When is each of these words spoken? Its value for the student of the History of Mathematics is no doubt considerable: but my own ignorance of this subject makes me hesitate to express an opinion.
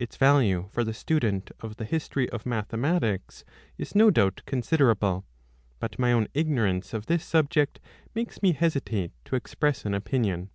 Its 0.00 0.16
value 0.16 0.66
for 0.72 0.82
the 0.82 0.92
student 0.92 1.52
of 1.60 1.76
the 1.76 1.84
History 1.84 2.28
of 2.30 2.44
Mathematics 2.44 3.44
is 3.78 3.94
no 3.94 4.10
doubt 4.10 4.42
considerable: 4.46 5.24
but 5.78 5.96
my 5.96 6.12
own 6.12 6.26
ignorance 6.34 6.92
of 6.92 7.06
this 7.06 7.24
subject 7.24 7.78
makes 8.16 8.42
me 8.42 8.50
hesitate 8.50 9.12
to 9.24 9.36
express 9.36 9.84
an 9.84 9.94
opinion. 9.94 10.50